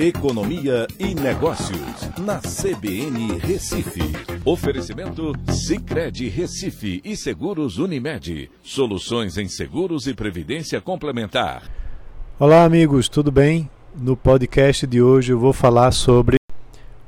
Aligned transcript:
Economia 0.00 0.86
e 0.96 1.12
Negócios, 1.12 2.08
na 2.20 2.38
CBN 2.38 3.36
Recife. 3.38 4.00
Oferecimento 4.44 5.32
Cicred 5.50 6.28
Recife 6.28 7.00
e 7.04 7.16
Seguros 7.16 7.78
Unimed. 7.78 8.48
Soluções 8.62 9.36
em 9.36 9.48
seguros 9.48 10.06
e 10.06 10.14
previdência 10.14 10.80
complementar. 10.80 11.68
Olá, 12.38 12.62
amigos, 12.62 13.08
tudo 13.08 13.32
bem? 13.32 13.68
No 13.92 14.16
podcast 14.16 14.86
de 14.86 15.02
hoje 15.02 15.32
eu 15.32 15.38
vou 15.40 15.52
falar 15.52 15.90
sobre 15.90 16.36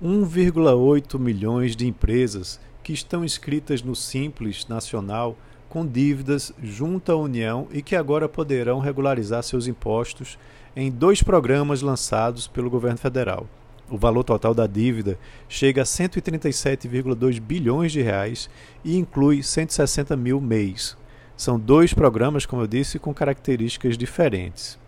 1,8 0.03 1.17
milhões 1.17 1.77
de 1.77 1.87
empresas 1.87 2.59
que 2.83 2.93
estão 2.93 3.25
inscritas 3.25 3.83
no 3.83 3.95
Simples 3.95 4.67
Nacional 4.67 5.39
com 5.71 5.87
dívidas 5.87 6.53
junto 6.61 7.13
à 7.13 7.17
União 7.17 7.69
e 7.73 7.81
que 7.81 7.97
agora 7.97 8.29
poderão 8.29 8.81
regularizar 8.81 9.43
seus 9.43 9.69
impostos 9.69 10.37
em 10.77 10.91
dois 10.91 11.23
programas 11.23 11.81
lançados 11.81 12.47
pelo 12.49 12.69
governo 12.69 12.99
federal. 12.99 13.47
O 13.89 13.97
valor 13.97 14.25
total 14.25 14.53
da 14.53 14.67
dívida 14.67 15.17
chega 15.49 15.83
a 15.83 15.85
137,2 15.85 17.41
bilhões 17.41 17.93
de 17.93 18.03
reais 18.03 18.51
e 18.85 18.97
inclui 18.99 19.43
160 19.43 20.17
mil 20.17 20.41
mês. 20.41 20.97
São 21.37 21.59
dois 21.59 21.95
programas, 21.95 22.45
como 22.45 22.63
eu 22.63 22.67
disse, 22.67 22.99
com 22.99 23.15
características 23.15 23.97
diferentes. 23.97 24.79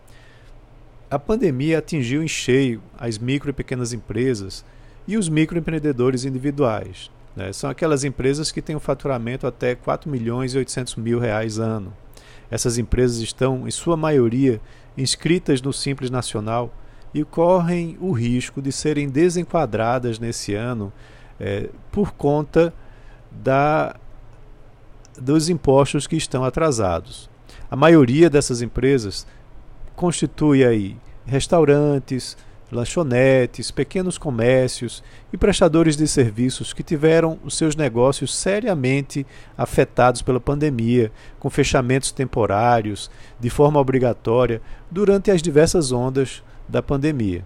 A 1.08 1.18
pandemia 1.18 1.78
atingiu 1.78 2.22
em 2.22 2.28
cheio 2.28 2.82
as 2.98 3.18
micro 3.18 3.50
e 3.50 3.52
pequenas 3.52 3.92
empresas 3.92 4.64
e 5.06 5.16
os 5.16 5.28
microempreendedores 5.28 6.24
individuais. 6.24 7.10
Né? 7.34 7.52
São 7.52 7.70
aquelas 7.70 8.04
empresas 8.04 8.52
que 8.52 8.62
têm 8.62 8.76
um 8.76 8.80
faturamento 8.80 9.46
até 9.46 9.74
4 9.74 10.10
milhões 10.10 10.54
e 10.54 10.58
800 10.58 10.96
mil 10.96 11.18
reais 11.18 11.58
ano. 11.58 11.92
Essas 12.50 12.76
empresas 12.78 13.18
estão, 13.18 13.66
em 13.66 13.70
sua 13.70 13.96
maioria, 13.96 14.60
inscritas 14.96 15.62
no 15.62 15.72
Simples 15.72 16.10
Nacional 16.10 16.72
e 17.14 17.24
correm 17.24 17.96
o 18.00 18.12
risco 18.12 18.60
de 18.60 18.70
serem 18.70 19.08
desenquadradas 19.08 20.18
nesse 20.18 20.54
ano 20.54 20.92
é, 21.40 21.68
por 21.90 22.12
conta 22.12 22.72
da, 23.30 23.96
dos 25.18 25.48
impostos 25.48 26.06
que 26.06 26.16
estão 26.16 26.44
atrasados. 26.44 27.30
A 27.70 27.76
maioria 27.76 28.28
dessas 28.28 28.60
empresas 28.60 29.26
constitui 29.96 30.64
aí 30.64 30.96
restaurantes, 31.24 32.36
lanchonetes, 32.72 33.70
pequenos 33.70 34.16
comércios 34.16 35.04
e 35.30 35.36
prestadores 35.36 35.96
de 35.96 36.08
serviços 36.08 36.72
que 36.72 36.82
tiveram 36.82 37.38
os 37.44 37.54
seus 37.56 37.76
negócios 37.76 38.34
seriamente 38.34 39.26
afetados 39.56 40.22
pela 40.22 40.40
pandemia, 40.40 41.12
com 41.38 41.50
fechamentos 41.50 42.10
temporários, 42.10 43.10
de 43.38 43.50
forma 43.50 43.78
obrigatória, 43.78 44.62
durante 44.90 45.30
as 45.30 45.42
diversas 45.42 45.92
ondas 45.92 46.42
da 46.66 46.82
pandemia. 46.82 47.44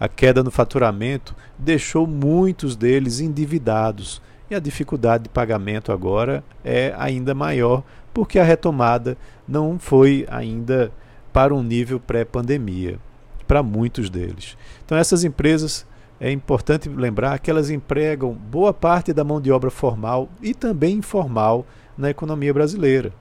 A 0.00 0.08
queda 0.08 0.42
no 0.42 0.50
faturamento 0.50 1.34
deixou 1.56 2.06
muitos 2.06 2.76
deles 2.76 3.20
endividados 3.20 4.20
e 4.50 4.54
a 4.54 4.60
dificuldade 4.60 5.24
de 5.24 5.30
pagamento 5.30 5.92
agora 5.92 6.44
é 6.64 6.92
ainda 6.98 7.34
maior 7.34 7.82
porque 8.12 8.38
a 8.38 8.44
retomada 8.44 9.16
não 9.46 9.78
foi 9.78 10.26
ainda 10.28 10.92
para 11.32 11.54
um 11.54 11.62
nível 11.62 11.98
pré-pandemia 11.98 12.98
para 13.46 13.62
muitos 13.62 14.10
deles. 14.10 14.56
Então, 14.84 14.96
essas 14.96 15.24
empresas, 15.24 15.86
é 16.18 16.30
importante 16.30 16.88
lembrar 16.88 17.38
que 17.38 17.50
elas 17.50 17.70
empregam 17.70 18.32
boa 18.32 18.72
parte 18.72 19.12
da 19.12 19.22
mão 19.22 19.40
de 19.40 19.52
obra 19.52 19.70
formal 19.70 20.28
e 20.40 20.54
também 20.54 20.96
informal 20.96 21.66
na 21.96 22.10
economia 22.10 22.52
brasileira. 22.54 23.12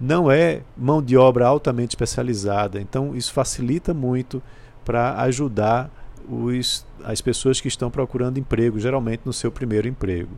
Não 0.00 0.30
é 0.30 0.62
mão 0.76 1.02
de 1.02 1.16
obra 1.16 1.46
altamente 1.46 1.90
especializada, 1.90 2.80
então 2.80 3.14
isso 3.14 3.32
facilita 3.32 3.94
muito 3.94 4.42
para 4.84 5.20
ajudar 5.22 5.90
os, 6.28 6.86
as 7.04 7.20
pessoas 7.20 7.60
que 7.60 7.68
estão 7.68 7.90
procurando 7.90 8.38
emprego, 8.38 8.78
geralmente 8.78 9.22
no 9.24 9.32
seu 9.32 9.52
primeiro 9.52 9.86
emprego. 9.86 10.30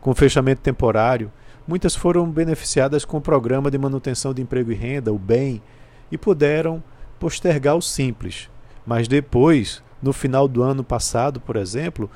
Com 0.00 0.10
o 0.10 0.14
fechamento 0.14 0.62
temporário, 0.62 1.30
muitas 1.66 1.94
foram 1.94 2.28
beneficiadas 2.28 3.04
com 3.04 3.18
o 3.18 3.22
Programa 3.22 3.70
de 3.70 3.78
Manutenção 3.78 4.32
de 4.32 4.42
Emprego 4.42 4.72
e 4.72 4.74
Renda, 4.74 5.12
o 5.12 5.18
BEM, 5.18 5.62
e 6.10 6.16
puderam 6.16 6.82
postergar 7.18 7.76
o 7.76 7.82
simples. 7.82 8.48
Mas 8.86 9.06
depois, 9.08 9.82
no 10.02 10.12
final 10.12 10.48
do 10.48 10.62
ano 10.62 10.82
passado, 10.82 11.40
por 11.40 11.56
exemplo, 11.56 12.10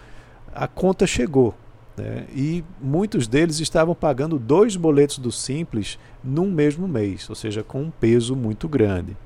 a 0.54 0.66
conta 0.66 1.06
chegou. 1.06 1.54
Né? 1.96 2.24
E 2.34 2.64
muitos 2.80 3.26
deles 3.26 3.60
estavam 3.60 3.94
pagando 3.94 4.38
dois 4.38 4.76
boletos 4.76 5.18
do 5.18 5.30
Simples 5.30 5.98
num 6.22 6.50
mesmo 6.50 6.88
mês, 6.88 7.28
ou 7.28 7.34
seja, 7.34 7.62
com 7.62 7.82
um 7.82 7.90
peso 7.90 8.34
muito 8.34 8.68
grande. 8.68 9.16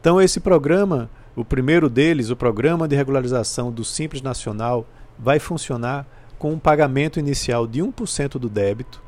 Então, 0.00 0.20
esse 0.20 0.38
programa, 0.38 1.10
o 1.34 1.44
primeiro 1.44 1.88
deles, 1.88 2.30
o 2.30 2.36
Programa 2.36 2.86
de 2.86 2.94
Regularização 2.94 3.72
do 3.72 3.84
Simples 3.84 4.22
Nacional, 4.22 4.86
vai 5.18 5.38
funcionar 5.38 6.06
com 6.38 6.52
um 6.52 6.58
pagamento 6.58 7.18
inicial 7.18 7.66
de 7.66 7.80
1% 7.80 8.38
do 8.38 8.48
débito, 8.48 9.02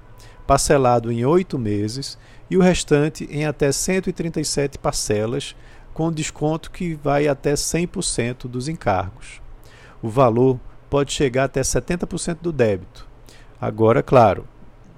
parcelado 0.47 1.11
em 1.11 1.25
oito 1.25 1.59
meses 1.59 2.19
e 2.49 2.57
o 2.57 2.63
restante 2.63 3.25
em 3.31 3.45
até 3.45 3.73
137 3.73 4.79
parcelas, 4.79 5.57
com 5.93 6.13
desconto 6.13 6.71
que 6.71 6.95
vai 6.95 7.27
até 7.27 7.55
100% 7.55 8.47
dos 8.49 8.69
encargos. 8.69 9.41
O 10.03 10.09
valor 10.09 10.61
pode 10.89 11.13
chegar 11.13 11.45
até 11.45 11.61
70% 11.61 12.39
do 12.41 12.53
débito. 12.53 13.07
Agora, 13.61 14.03
claro, 14.03 14.47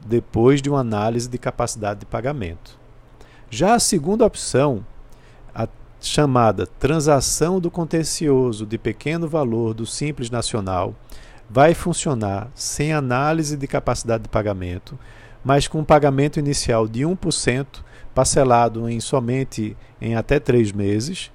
depois 0.04 0.60
de 0.60 0.68
uma 0.68 0.80
análise 0.80 1.28
de 1.28 1.38
capacidade 1.38 2.00
de 2.00 2.06
pagamento. 2.06 2.78
Já 3.50 3.74
a 3.74 3.80
segunda 3.80 4.26
opção, 4.26 4.84
a 5.54 5.66
chamada 6.00 6.66
transação 6.66 7.60
do 7.60 7.70
contencioso 7.70 8.66
de 8.66 8.76
pequeno 8.76 9.28
valor 9.28 9.72
do 9.72 9.86
Simples 9.86 10.30
Nacional, 10.30 10.94
vai 11.48 11.72
funcionar 11.72 12.50
sem 12.54 12.92
análise 12.92 13.56
de 13.56 13.66
capacidade 13.66 14.24
de 14.24 14.28
pagamento, 14.28 14.98
mas 15.44 15.68
com 15.68 15.80
um 15.80 15.84
pagamento 15.84 16.38
inicial 16.38 16.88
de 16.88 17.02
1%, 17.02 17.66
parcelado 18.14 18.88
em 18.88 19.00
somente 19.00 19.76
em 20.00 20.14
até 20.14 20.40
três 20.40 20.72
meses, 20.72 21.30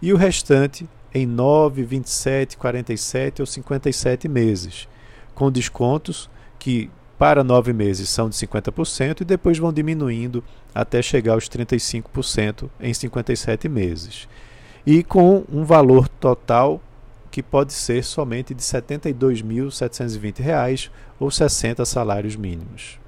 e 0.00 0.12
o 0.12 0.16
restante 0.16 0.88
em 1.12 1.26
9, 1.26 1.82
27, 1.82 2.56
47 2.56 3.42
ou 3.42 3.46
57 3.46 4.28
meses, 4.28 4.88
com 5.34 5.50
descontos 5.50 6.30
que 6.58 6.90
para 7.18 7.42
nove 7.42 7.72
meses 7.72 8.08
são 8.08 8.28
de 8.28 8.36
50% 8.36 9.22
e 9.22 9.24
depois 9.24 9.58
vão 9.58 9.72
diminuindo 9.72 10.44
até 10.72 11.02
chegar 11.02 11.32
aos 11.32 11.48
35% 11.48 12.70
em 12.80 12.94
57 12.94 13.68
meses. 13.68 14.28
E 14.86 15.02
com 15.02 15.42
um 15.52 15.64
valor 15.64 16.06
total 16.08 16.80
que 17.30 17.42
pode 17.42 17.72
ser 17.72 18.04
somente 18.04 18.54
de 18.54 18.62
R$ 18.62 18.80
72.720 18.80 20.90
ou 21.18 21.28
60 21.30 21.84
salários 21.84 22.36
mínimos. 22.36 22.98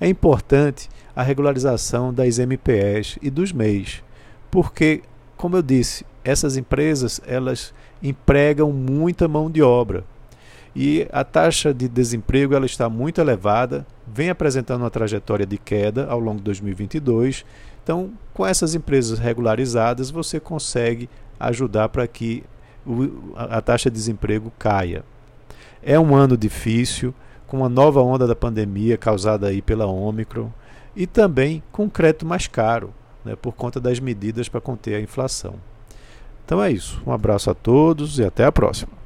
É 0.00 0.08
importante 0.08 0.88
a 1.14 1.22
regularização 1.22 2.12
das 2.12 2.38
MPEs 2.38 3.18
e 3.22 3.30
dos 3.30 3.52
MEIs, 3.52 4.02
porque, 4.50 5.02
como 5.36 5.56
eu 5.56 5.62
disse, 5.62 6.04
essas 6.24 6.56
empresas 6.56 7.20
elas 7.26 7.72
empregam 8.02 8.72
muita 8.72 9.26
mão 9.26 9.50
de 9.50 9.62
obra 9.62 10.04
e 10.78 11.08
a 11.10 11.24
taxa 11.24 11.72
de 11.72 11.88
desemprego 11.88 12.54
ela 12.54 12.66
está 12.66 12.86
muito 12.86 13.18
elevada, 13.18 13.86
vem 14.06 14.28
apresentando 14.28 14.82
uma 14.82 14.90
trajetória 14.90 15.46
de 15.46 15.56
queda 15.56 16.06
ao 16.06 16.20
longo 16.20 16.36
de 16.36 16.44
2022. 16.44 17.46
Então, 17.82 18.10
com 18.34 18.46
essas 18.46 18.74
empresas 18.74 19.18
regularizadas, 19.18 20.10
você 20.10 20.38
consegue 20.38 21.08
ajudar 21.40 21.88
para 21.88 22.06
que 22.06 22.44
a 23.34 23.62
taxa 23.62 23.90
de 23.90 23.96
desemprego 23.96 24.52
caia. 24.58 25.02
É 25.82 25.98
um 25.98 26.14
ano 26.14 26.36
difícil, 26.36 27.14
com 27.46 27.64
a 27.64 27.68
nova 27.68 28.00
onda 28.02 28.26
da 28.26 28.34
pandemia 28.34 28.96
causada 28.96 29.48
aí 29.48 29.62
pela 29.62 29.86
Ômicron 29.86 30.50
e 30.94 31.06
também 31.06 31.62
com 31.70 31.88
crédito 31.88 32.26
mais 32.26 32.46
caro, 32.46 32.92
né, 33.24 33.36
por 33.36 33.52
conta 33.52 33.80
das 33.80 34.00
medidas 34.00 34.48
para 34.48 34.60
conter 34.60 34.94
a 34.94 35.00
inflação. 35.00 35.54
Então 36.44 36.62
é 36.62 36.70
isso. 36.70 37.02
Um 37.06 37.12
abraço 37.12 37.50
a 37.50 37.54
todos 37.54 38.18
e 38.18 38.24
até 38.24 38.44
a 38.44 38.52
próxima. 38.52 39.05